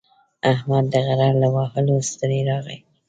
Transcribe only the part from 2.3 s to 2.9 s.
راغی.